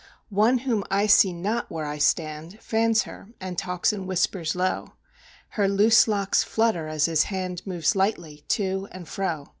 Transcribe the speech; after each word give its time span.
One 0.31 0.57
whom 0.65 0.83
I 0.89 1.05
see 1.05 1.31
not 1.31 1.69
where 1.69 1.85
I 1.85 1.99
stand 1.99 2.59
Fans 2.59 3.03
her, 3.03 3.29
and 3.39 3.55
talks 3.55 3.93
in 3.93 4.07
whispers 4.07 4.55
low; 4.55 4.93
Her 5.49 5.67
loose 5.69 6.07
locks 6.07 6.41
flutter 6.41 6.87
as 6.87 7.05
his 7.05 7.25
hand 7.25 7.61
Moves 7.67 7.95
lightly 7.95 8.43
to 8.49 8.87
and 8.91 9.07
fro. 9.07 9.49